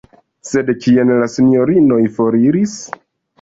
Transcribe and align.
Sed 0.51 0.71
kien 0.85 1.11
la 1.23 1.27
sinjorinoj 1.33 2.01
foriris? 2.17 2.75